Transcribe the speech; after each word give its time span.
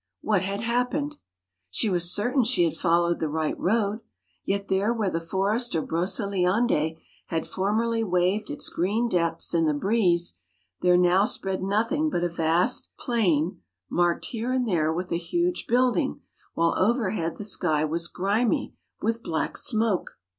what 0.21 0.41
had 0.41 0.61
happened? 0.61 1.17
She 1.69 1.87
was 1.87 2.11
certain 2.11 2.43
she 2.43 2.63
had 2.63 2.73
followed 2.73 3.19
the 3.19 3.29
right 3.29 3.53
road; 3.59 3.99
yet 4.43 4.67
there 4.67 4.91
where 4.91 5.11
the 5.11 5.21
forest 5.21 5.75
of 5.75 5.87
Broceliande 5.87 6.97
had 7.27 7.45
formerly 7.45 8.03
waved 8.03 8.49
its 8.49 8.67
green 8.67 9.07
depths 9.07 9.53
in 9.53 9.65
the 9.67 9.75
breeze, 9.75 10.39
there 10.81 10.97
now 10.97 11.25
spread 11.25 11.61
nothing 11.61 12.09
but 12.09 12.23
a 12.23 12.29
vast 12.29 12.89
plain, 12.97 13.61
marked 13.91 14.25
here 14.25 14.51
and 14.51 14.67
there 14.67 14.91
with 14.91 15.11
a 15.11 15.17
huge 15.17 15.67
building, 15.67 16.21
while 16.55 16.73
overhead 16.79 17.37
the 17.37 17.43
sky 17.43 17.85
was 17.85 18.07
grimy 18.07 18.73
with 19.03 19.21
black 19.21 19.55
smoke. 19.55 20.17